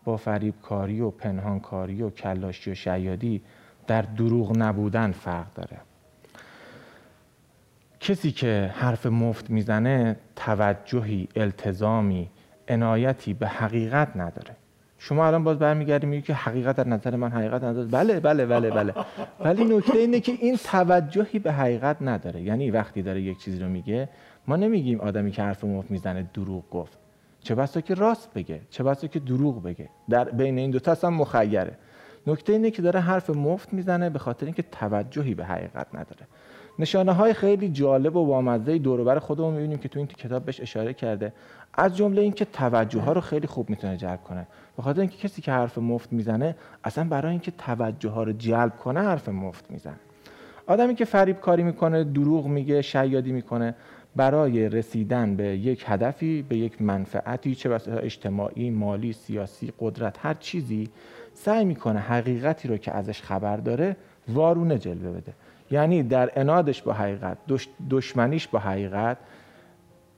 با 0.09 0.17
فریبکاری 0.17 1.00
و 1.00 1.11
پنهانکاری 1.11 2.03
و 2.03 2.11
کلاشی 2.11 2.71
و 2.71 2.75
شیادی 2.75 3.43
در 3.87 4.03
دروغ 4.03 4.59
نبودن 4.59 5.12
فرق 5.12 5.55
داره. 5.55 5.77
کسی 8.00 8.33
که 8.33 8.71
حرف 8.75 9.07
مفت 9.07 9.50
می‌زنه 9.50 10.17
توجهی 10.37 11.29
التزامی 11.37 12.31
عنایتی 12.69 13.35
به 13.35 13.49
حقیقت 13.49 14.17
نداره. 14.17 14.57
شما 14.99 15.27
الان 15.27 15.45
باز 15.45 15.59
برمیگردی 15.59 16.07
میگی 16.07 16.23
که 16.23 16.35
حقیقت 16.35 16.77
در 16.77 16.87
نظر 16.87 17.17
من 17.17 17.31
حقیقت 17.31 17.65
نداره. 17.65 17.87
بله 17.87 18.21
بله 18.21 18.47
بله 18.47 18.71
بله. 18.71 18.95
ولی 19.41 19.65
نکته 19.65 19.99
اینه 19.99 20.21
که 20.21 20.33
این 20.33 20.57
توجهی 20.57 21.38
به 21.38 21.53
حقیقت 21.53 21.97
نداره. 22.00 22.43
یعنی 22.43 22.71
وقتی 22.71 23.03
داره 23.03 23.21
یک 23.21 23.38
چیزی 23.38 23.59
رو 23.59 23.69
میگه 23.69 24.09
ما 24.47 24.57
نمیگیم 24.57 25.00
آدمی 25.00 25.31
که 25.31 25.43
حرف 25.43 25.65
مفت 25.65 25.91
می‌زنه 25.91 26.31
دروغ 26.35 26.71
گفت. 26.71 26.99
چه 27.49 27.55
بسا 27.55 27.81
که 27.81 27.95
راست 27.95 28.35
بگه 28.35 28.61
چه 28.71 28.85
بسا 28.85 29.07
که 29.07 29.19
دروغ 29.19 29.62
بگه. 29.62 29.88
در 30.11 30.25
بین 30.25 30.59
این 30.59 30.71
دو 30.71 30.78
تا 30.78 31.09
هم 31.09 31.14
مخیره. 31.14 31.78
نکته 32.26 32.52
اینه 32.52 32.71
که 32.71 32.83
داره 32.83 33.00
حرف 33.00 33.31
مفت 33.31 33.73
می‌زنه 33.73 34.11
به 34.11 34.19
خاطر 34.19 34.47
اینکه 34.47 34.62
توجهی 34.62 35.35
به 35.35 35.45
حقیقت 35.45 35.87
نداره. 35.95 36.26
نشانه 36.78 37.12
های 37.12 37.33
خیلی 37.33 37.69
جالب 37.69 38.17
و 38.17 38.26
بامزه 38.26 38.78
دور 38.78 39.19
خودمون 39.19 39.55
می‌بینیم 39.55 39.78
که 39.78 39.88
تو 39.88 39.99
این 39.99 40.07
کتاب 40.07 40.45
بهش 40.45 40.61
اشاره 40.61 40.95
کرده. 40.95 41.33
از 41.75 41.97
جمله 41.97 42.23
اینکه 42.23 42.45
توجه 42.45 43.00
ها 43.00 43.12
رو 43.12 43.21
خیلی 43.21 43.47
خوب 43.47 43.71
می‌تونه 43.71 43.97
جلب 43.97 44.23
کنه. 44.25 44.47
به 44.76 44.83
خاطر 44.83 45.00
اینکه 45.00 45.17
کسی 45.17 45.43
که 45.43 45.52
حرف 45.52 45.78
مفت 45.78 46.12
می‌زنه 46.12 46.57
اصلا 46.85 47.05
برای 47.05 47.31
اینکه 47.31 47.50
توجه 47.50 48.11
ها 48.11 48.23
رو 48.23 48.33
جلب 48.33 48.76
کنه 48.76 49.00
حرف 49.00 49.28
مفت 49.28 49.71
می‌زنه. 49.71 50.00
آدمی 50.67 50.95
که 50.95 51.05
فریب 51.05 51.40
کاری 51.40 51.62
می‌کنه 51.62 52.05
دروغ 52.05 52.47
میگه 52.47 52.83
شیادی 52.83 53.33
می‌کنه 53.33 53.75
برای 54.17 54.69
رسیدن 54.69 55.37
به 55.37 55.45
یک 55.45 55.85
هدفی 55.87 56.43
به 56.43 56.57
یک 56.57 56.83
منفعتی 56.83 57.55
چه 57.55 57.69
بسا 57.69 57.93
اجتماعی 57.93 58.71
مالی 58.71 59.12
سیاسی 59.12 59.73
قدرت 59.79 60.17
هر 60.21 60.35
چیزی 60.35 60.88
سعی 61.35 61.65
می‌کنه 61.65 61.99
حقیقتی 61.99 62.69
رو 62.69 62.77
که 62.77 62.93
ازش 62.93 63.23
خبر 63.23 63.57
داره 63.57 63.97
وارونه 64.29 64.79
جلوه 64.79 65.11
بده. 65.11 65.33
یعنی 65.71 66.03
در 66.03 66.33
انادش 66.37 66.83
با 66.83 66.93
حقیقت 66.93 67.38
دشمنیش 67.91 68.49
با 68.49 68.59
حقیقت 68.59 69.17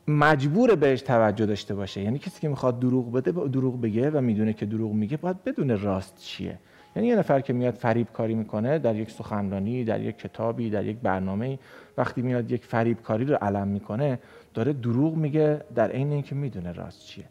مجبور 0.09 0.75
بهش 0.75 1.03
توجه 1.03 1.47
داشته 1.47 1.75
باشه. 1.75 2.01
یعنی 2.01 2.19
کسی 2.19 2.41
که 2.41 2.49
می‌خواد 2.49 2.81
دروغ 2.81 3.13
بده 3.13 3.33
دروغ 3.49 3.81
بگه 3.81 4.11
و 4.11 4.21
می‌دونه 4.21 4.53
که 4.53 4.67
دروغ 4.67 4.93
میگه 4.93 5.17
باید 5.17 5.45
بدون 5.45 5.81
راست 5.81 6.19
چیه. 6.19 6.59
یعنی 6.97 7.09
یه 7.09 7.17
نفر 7.17 7.41
که 7.41 7.53
میاد 7.53 7.75
فریب 7.75 8.07
کاری 8.13 8.35
می‌کنه 8.35 8.79
در 8.79 8.97
یک 8.97 9.11
سخنرانی 9.11 9.85
در 9.85 10.01
یک 10.01 10.19
کتابی 10.19 10.71
در 10.71 10.85
یک 10.85 10.97
برنامه 10.97 11.59
وقتی 11.97 12.23
میاد 12.23 12.51
یک 12.51 12.65
فریب 12.65 13.03
کاری 13.03 13.25
رو 13.25 13.37
علم 13.37 13.69
می‌کنه 13.69 14.19
داره 14.55 14.73
دروغ 14.73 15.15
میگه 15.15 15.61
در 15.75 15.91
عین 15.91 16.13
اینکه 16.13 16.35
می‌دونه 16.35 16.73
راست 16.73 17.07
چیه. 17.07 17.25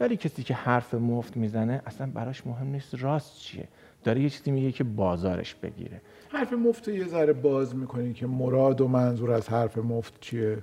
ولی 0.00 0.16
کسی 0.16 0.42
که 0.42 0.54
حرف 0.54 0.94
مفت 0.94 1.36
می‌زنه 1.36 1.82
اصلا 1.86 2.10
براش 2.14 2.46
مهم 2.46 2.66
نیست 2.66 2.94
راست 2.94 3.38
چیه. 3.38 3.68
داره 4.04 4.20
یه 4.20 4.30
چیزی 4.30 4.50
میگه 4.50 4.72
که 4.72 4.84
بازارش 4.84 5.54
بگیره. 5.54 6.00
حرف 6.28 6.52
مفت 6.52 6.88
یه 6.88 7.06
ذره 7.06 7.32
باز 7.32 7.76
می‌کنی 7.76 8.12
که 8.12 8.26
مراد 8.26 8.80
و 8.80 8.88
منظور 8.88 9.32
از 9.32 9.48
حرف 9.48 9.78
مفت 9.78 10.20
چیه؟ 10.20 10.58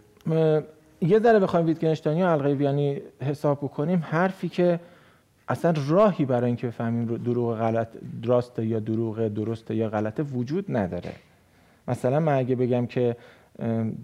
یه 1.01 1.20
ذره 1.20 1.39
بخوایم 1.39 1.66
ویتگنشتاینی 1.66 2.24
و 2.24 2.25
القیویانی 2.25 3.01
حساب 3.22 3.58
بکنیم. 3.58 4.04
حرفی 4.10 4.50
که 4.50 4.80
اصلا 5.50 5.74
راهی 5.88 6.25
برای 6.25 6.46
اینکه 6.46 6.68
بفهمیم 6.68 7.18
دروغ 7.18 7.58
غلط 7.58 7.88
راسته 8.24 8.66
یا 8.66 8.80
دروغ 8.80 9.27
درسته 9.27 9.75
یا 9.75 9.89
غلطه 9.89 10.24
وجود 10.24 10.66
نداره. 10.77 11.12
مثلا 11.88 12.20
من 12.20 12.34
اگه 12.34 12.56
بگم 12.56 12.86
که 12.86 13.16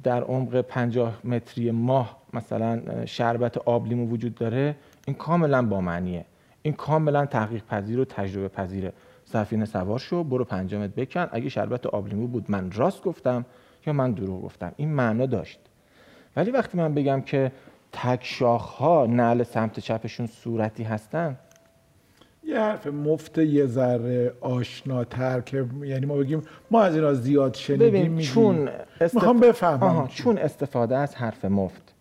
در 0.03 0.23
عمق 0.23 0.61
50 0.61 1.19
متری 1.23 1.71
ماه 1.71 2.17
مثلا 2.33 2.81
شربت 3.05 3.57
آبلیمو 3.57 4.07
وجود 4.07 4.35
داره 4.35 4.75
این 5.05 5.15
کاملا 5.15 5.61
با 5.61 5.81
معنیه. 5.81 6.25
این 6.61 6.73
کاملا 6.73 7.25
تحقیق 7.25 7.65
پذیر 7.65 7.99
و 7.99 8.05
تجربه 8.05 8.47
پذیره. 8.47 8.93
سفینه 9.25 9.65
سوار 9.65 9.99
شو 9.99 10.23
برو 10.23 10.43
5 10.43 10.75
متر 10.75 10.93
بکن. 10.97 11.27
اگه 11.31 11.49
شربت 11.49 11.85
آبلیمو 11.85 12.27
بود 12.27 12.45
من 12.51 12.71
راست 12.71 13.03
گفتم 13.03 13.45
یا 13.85 13.93
من 13.93 14.11
دروغ 14.11 14.41
گفتم. 14.41 14.71
این 14.77 14.89
معنا 14.89 15.25
داشت. 15.25 15.59
ولی 16.35 16.51
وقتی 16.51 16.77
من 16.77 16.93
بگم 16.93 17.21
که 17.21 17.51
تک 17.93 18.19
شاخ 18.23 18.69
ها 18.69 19.05
نعل 19.05 19.43
سمت 19.43 19.79
چپشون 19.79 20.27
صورتی 20.27 20.83
هستن؟ 20.83 21.37
یه 22.43 22.59
حرف 22.59 22.87
مفت 22.87 23.37
یه 23.37 23.65
ذره 23.65 24.33
آشناتر 24.41 25.41
که 25.41 25.65
یعنی 25.83 26.05
ما 26.05 26.15
بگیم 26.15 26.41
ما 26.71 26.81
از 26.81 26.95
اینا 26.95 27.13
زیاد 27.13 27.53
شنیدیم 27.53 28.19
چون 28.19 28.69
استف... 29.01 29.15
می‌خوام 29.15 29.39
بفهمم. 29.39 30.07
چون 30.07 30.37
استفاده 30.37 30.97
از 30.97 31.15
حرف 31.15 31.45
مفت 31.45 31.93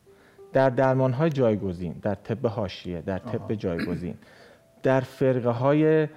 در 0.52 0.70
درمان 0.70 1.12
های 1.12 1.30
جایگزین 1.30 1.94
در 2.02 2.14
طب 2.14 2.46
حاشیه 2.46 3.00
در 3.00 3.18
طب 3.18 3.54
جایگزین 3.54 4.14
در 4.82 5.00
فرقه 5.00 5.50
های 5.50 6.08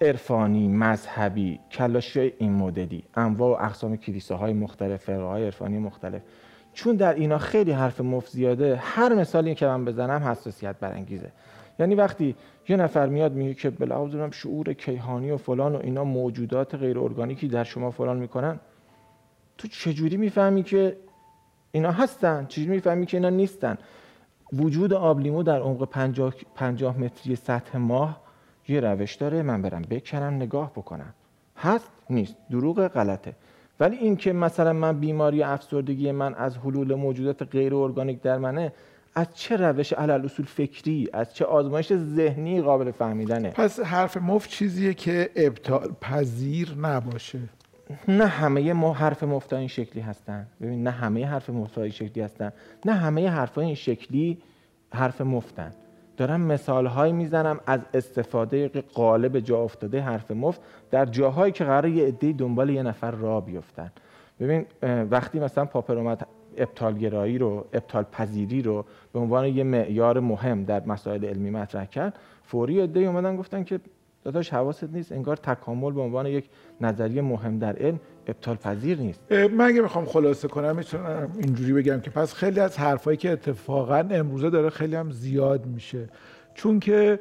عرفانی 0.00 0.68
مذهبی 0.68 1.60
کلاشی 1.70 2.20
های 2.20 2.32
این 2.38 2.52
مدلی 2.52 3.04
انواع 3.14 3.60
و 3.60 3.64
اقسام 3.64 3.96
کلیساهای 3.96 4.52
مختلف 4.52 5.04
فرقه 5.04 5.24
های 5.24 5.44
عرفانی 5.44 5.78
مختلف. 5.78 6.22
چون 6.76 6.96
در 6.96 7.14
اینا 7.14 7.38
خیلی 7.38 7.72
حرف 7.72 8.00
مفت 8.00 8.32
زیاده 8.32 8.76
هر 8.76 9.14
مثالی 9.14 9.54
که 9.54 9.66
من 9.66 9.84
بزنم 9.84 10.22
حساسیت 10.22 10.76
برانگیزه. 10.80 11.32
یعنی 11.78 11.94
وقتی 11.94 12.36
یه 12.68 12.76
نفر 12.76 13.06
میاد 13.06 13.32
میگه 13.32 13.54
که 13.54 13.70
بلعوض 13.70 14.14
شعور 14.30 14.72
کیهانی 14.72 15.30
و 15.30 15.36
فلان 15.36 15.74
و 15.74 15.78
اینا 15.78 16.04
موجودات 16.04 16.74
غیر 16.74 16.98
ارگانیکی 16.98 17.48
در 17.48 17.64
شما 17.64 17.90
فلان 17.90 18.16
می‌کنن 18.16 18.60
تو 19.58 19.68
چجوری 19.68 20.16
می‌فهمی 20.16 20.62
که 20.62 20.96
اینا 21.72 21.90
هستن؟ 21.90 22.46
چجوری 22.46 22.70
می‌فهمی 22.70 23.06
که 23.06 23.16
اینا 23.16 23.30
نیستن؟ 23.30 23.78
وجود 24.52 24.92
آبلیمو 24.92 25.42
در 25.42 25.60
عمق 25.60 25.84
50 25.84 26.34
50 26.54 26.98
متری 26.98 27.36
سطح 27.36 27.78
ماه 27.78 28.20
یه 28.68 28.80
روش 28.80 29.14
داره 29.14 29.42
من 29.42 29.62
برم 29.62 29.82
بکنم 29.82 30.34
نگاه 30.34 30.70
بکنم. 30.70 31.14
هست؟ 31.56 31.90
نیست. 32.10 32.36
دروغ 32.50 32.88
غلطه. 32.88 33.34
ولی 33.80 33.96
اینکه 33.96 34.32
مثلا 34.32 34.72
من 34.72 35.00
بیماری 35.00 35.42
افسردگی 35.42 36.12
من 36.12 36.34
از 36.34 36.58
حلول 36.58 36.94
موجودات 36.94 37.42
غیر 37.42 37.74
ارگانیک 37.74 38.22
در 38.22 38.38
منه 38.38 38.72
از 39.14 39.26
چه 39.34 39.56
روش 39.56 39.92
علل 39.92 40.24
اصول 40.24 40.46
فکری 40.46 41.08
از 41.12 41.34
چه 41.34 41.44
آزمایش 41.44 41.92
ذهنی 41.94 42.62
قابل 42.62 42.90
فهمیدنه؟ 42.90 43.50
پس 43.50 43.80
حرف 43.80 44.16
مفت 44.16 44.50
چیزیه 44.50 44.94
که 44.94 45.30
ابطال 45.36 45.92
پذیر 46.00 46.74
نباشه. 46.74 47.38
نه 48.08 48.26
همه 48.26 48.72
ما 48.72 48.92
حرف 48.92 49.22
مفت 49.22 49.52
این 49.52 49.68
شکلی 49.68 50.02
هستن. 50.02 50.46
ببین 50.60 50.82
نه 50.82 50.90
همه 50.90 51.26
حرف 51.26 51.50
مفت 51.50 51.78
این 51.78 51.90
شکلی 51.90 52.22
هستن. 52.22 52.52
نه 52.84 52.92
همه 52.92 53.28
حرف 53.28 53.58
این 53.58 53.74
شکلی 53.74 54.38
حرف 54.92 55.20
مفتن. 55.20 55.72
دارم 56.16 56.40
مثال 56.40 56.86
هایی 56.86 57.12
می‌زنم 57.12 57.60
از 57.66 57.80
استفاده 57.94 58.68
قالب 58.94 59.40
جا 59.40 59.58
افتاده 59.62 60.00
حرف 60.00 60.30
مفت 60.30 60.60
در 60.90 61.06
جاهایی 61.06 61.52
که 61.52 61.64
قرار 61.64 61.88
یه 61.88 62.06
عده 62.06 62.32
دنبال 62.32 62.70
یه 62.70 62.82
نفر 62.82 63.10
را 63.10 63.40
بیفتن. 63.40 63.92
ببین 64.40 64.66
وقتی 65.10 65.40
مثلا 65.40 65.64
پاپر 65.64 65.98
اومد 65.98 66.26
ابطالگرایی 66.56 67.38
رو 67.38 67.66
ابطال 67.72 68.02
پذیری 68.02 68.62
رو 68.62 68.84
به 69.12 69.18
عنوان 69.18 69.46
یه 69.46 69.64
معیار 69.64 70.20
مهم 70.20 70.64
در 70.64 70.82
مسائل 70.86 71.24
علمی 71.24 71.50
مطرح 71.50 71.84
کرد 71.84 72.18
فوری 72.44 72.80
عده 72.80 73.00
اومدن 73.00 73.36
گفتن 73.36 73.64
که 73.64 73.80
داداش 74.26 74.50
حواست 74.50 74.84
نیست 74.84 75.12
انگار 75.12 75.36
تکامل 75.36 75.92
به 75.92 76.00
عنوان 76.00 76.26
یک 76.26 76.48
نظریه 76.80 77.22
مهم 77.22 77.58
در 77.58 77.76
علم 77.76 78.00
ابطال 78.26 78.56
پذیر 78.56 78.98
نیست 78.98 79.32
من 79.32 79.64
اگه 79.64 79.82
بخوام 79.82 80.04
خلاصه 80.04 80.48
کنم 80.48 80.76
می‌تونم 80.76 81.30
اینجوری 81.38 81.72
بگم 81.72 82.00
که 82.00 82.10
پس 82.10 82.34
خیلی 82.34 82.60
از 82.60 82.78
حرفایی 82.78 83.16
که 83.16 83.30
اتفاقا 83.30 84.08
امروزه 84.10 84.50
داره 84.50 84.70
خیلی 84.70 84.96
هم 84.96 85.10
زیاد 85.10 85.66
میشه. 85.66 86.08
چون 86.54 86.80
که 86.80 87.20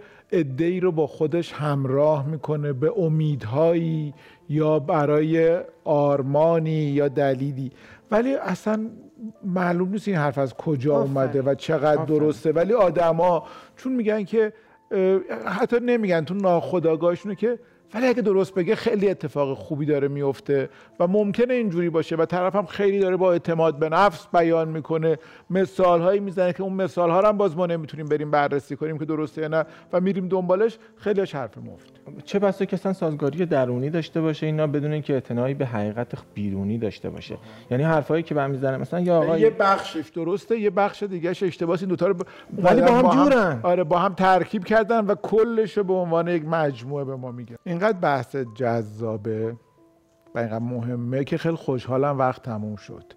ای 0.57 0.79
رو 0.79 0.91
با 0.91 1.07
خودش 1.07 1.53
همراه 1.53 2.27
می‌کنه 2.27 2.73
به 2.73 2.99
امیدهایی 2.99 4.13
یا 4.49 4.79
برای 4.79 5.59
آرمانی 5.83 6.71
یا 6.71 7.07
دلیلی. 7.07 7.71
ولی 8.11 8.35
اصلا 8.35 8.89
معلوم 9.43 9.89
نیست 9.89 10.07
این 10.07 10.17
حرف 10.17 10.37
از 10.37 10.53
کجا 10.53 11.01
اومده 11.01 11.41
و 11.41 11.55
چقدر 11.55 12.05
درسته. 12.05 12.51
ولی 12.51 12.73
آدما 12.73 13.43
چون 13.75 13.93
میگن 13.93 14.23
که 14.23 14.53
حتی 15.45 15.79
نمیگن 15.79 16.25
تو 16.25 16.33
ناخداگاهشونه 16.33 17.35
که 17.35 17.59
ولی 17.93 18.07
اگه 18.07 18.21
درست 18.21 18.53
بگه 18.53 18.75
خیلی 18.75 19.09
اتفاق 19.09 19.57
خوبی 19.57 19.85
داره 19.85 20.07
میفته 20.07 20.69
و 20.99 21.07
ممکنه 21.07 21.53
اینجوری 21.53 21.89
باشه 21.89 22.15
و 22.15 22.25
طرف 22.25 22.55
هم 22.55 22.65
خیلی 22.65 22.99
داره 22.99 23.17
با 23.17 23.31
اعتماد 23.31 23.79
به 23.79 23.89
نفس 23.89 24.27
بیان 24.33 24.67
می‌کنه. 24.67 25.17
مثال 25.49 26.01
هایی 26.01 26.19
می‌زنه 26.19 26.53
که 26.53 26.63
اون 26.63 26.73
مثال 26.73 27.09
ها 27.09 27.27
هم 27.27 27.37
باز 27.37 27.57
ما 27.57 27.65
نمی‌تونیم 27.65 28.05
بریم 28.05 28.31
بررسی 28.31 28.75
کنیم 28.75 28.97
که 28.97 29.05
درسته 29.05 29.41
یا 29.41 29.47
نه 29.47 29.65
و 29.93 30.01
میریم 30.01 30.27
دنبالش 30.27 30.77
خیلیش 30.95 31.35
حرف 31.35 31.57
مفت. 31.57 31.93
چه 32.25 32.39
بسا 32.39 32.65
که 32.65 32.75
اصلا 32.75 32.93
سازگاری 32.93 33.45
درونی 33.45 33.89
داشته 33.89 34.21
باشه 34.21 34.45
اینا 34.45 34.67
بدون 34.67 34.91
اینکه 34.91 35.13
اعتنایی 35.13 35.53
به 35.53 35.65
حقیقت 35.65 36.13
بیرونی 36.33 36.77
داشته 36.77 37.09
باشه. 37.09 37.37
یعنی 37.71 37.83
حرفایی 37.83 38.23
که 38.23 38.35
من 38.35 38.51
می‌زنم 38.51 38.81
مثلا 38.81 38.99
یا 38.99 39.17
آقا 39.17 39.37
یه 39.37 39.49
بخشش 39.49 40.09
درسته 40.09 40.59
یه 40.59 40.69
بخش 40.69 41.03
دیگه 41.03 41.29
اشتباهه 41.29 41.79
این 41.79 41.89
دو 41.89 41.95
تا 41.95 42.07
رو 42.07 42.15
ولی 42.57 42.81
با 42.81 42.87
هم 42.87 43.23
جورن. 43.23 43.59
آره 43.63 43.83
با 43.83 43.99
هم 43.99 44.13
ترکیب 44.13 44.63
کردن 44.63 45.05
و 45.05 45.15
کلش 45.15 45.77
رو 45.77 45.83
به 45.83 45.93
عنوان 45.93 46.27
یک 46.27 46.45
مجموعه 46.45 47.05
به 47.05 47.15
ما 47.15 47.31
میگن. 47.31 47.55
اینقدر 47.75 47.97
بحث 47.99 48.35
جذابه 48.35 49.55
و 50.35 50.39
اینقدر 50.39 50.59
مهمه 50.59 51.23
که 51.23 51.37
خیلی 51.37 51.55
خوشحالم 51.55 52.19
وقت 52.19 52.41
تموم 52.41 52.75
شد. 52.75 53.13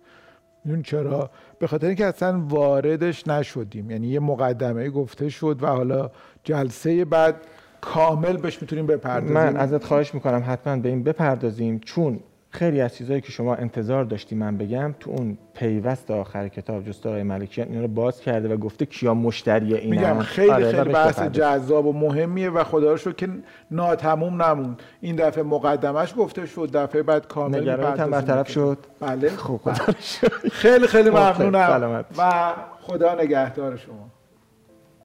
میدون 0.64 0.82
چرا؟ 0.82 1.30
به 1.58 1.66
خاطر 1.66 1.86
اینکه 1.86 2.06
اصلا 2.06 2.40
واردش 2.48 3.28
نشدیم. 3.28 3.90
یعنی 3.90 4.08
یه 4.08 4.20
مقدمه 4.20 4.90
گفته 4.90 5.28
شد 5.28 5.62
و 5.62 5.66
حالا 5.66 6.10
جلسه 6.44 7.04
بعد 7.04 7.36
کامل 7.80 8.36
بهش 8.36 8.62
می‌تونیم 8.62 8.86
بپردازیم. 8.86 9.34
من 9.34 9.56
ازت 9.56 9.84
خواهش 9.84 10.14
می‌کنم 10.14 10.42
حتما 10.46 10.76
به 10.76 10.88
این 10.88 11.02
بپردازیم. 11.02 11.78
چون 11.78 12.20
خیلی 12.50 12.80
از 12.80 12.94
چیزهایی 12.94 13.20
که 13.20 13.32
شما 13.32 13.54
انتظار 13.54 14.04
داشتی 14.04 14.34
من 14.34 14.56
بگم 14.56 14.94
تو 15.00 15.10
اون 15.10 15.38
پیوست 15.54 16.10
آخر 16.10 16.48
کتاب 16.48 16.84
جست 16.84 17.06
آقای 17.06 17.22
ملکیان 17.22 17.68
اینا 17.68 17.80
رو 17.80 17.88
باز 17.88 18.20
کرده 18.20 18.54
و 18.54 18.56
گفته 18.56 18.86
کیا 18.86 19.14
مشتری 19.14 19.74
اینا 19.74 19.90
میگم 19.90 20.22
خیلی 20.22 20.50
آره، 20.50 20.72
خیلی 20.72 20.92
بحث. 20.92 21.22
جذاب 21.22 21.86
و 21.86 21.92
مهمیه 21.92 22.50
و 22.50 22.64
خدا 22.64 22.92
رو 22.92 23.12
که 23.12 23.28
ناتموم 23.70 24.42
نموند. 24.42 24.82
این 25.00 25.16
دفعه 25.16 25.42
مقدمش 25.42 26.14
گفته 26.16 26.46
شد 26.46 26.70
دفعه 26.72 27.02
بعد 27.02 27.28
کامل 27.28 27.60
نگرانیت 27.60 28.00
هم 28.00 28.06
می‌پردازیم. 28.06 28.26
برطرف 28.26 28.50
شد. 28.50 28.78
بله. 29.00 29.28
خب 29.28 29.56
خدا 29.56 29.94
شکر. 30.00 30.48
خیلی 30.52 30.86
خیلی 30.86 31.10
خب، 31.10 31.16
ممنونم. 31.16 32.04
و 32.18 32.52
خدا 32.80 33.14
نگهدار 33.14 33.76
شما. 33.76 34.10